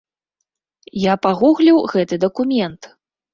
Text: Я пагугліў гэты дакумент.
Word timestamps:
Я 1.03 1.13
пагугліў 1.25 1.77
гэты 1.93 2.19
дакумент. 2.25 2.81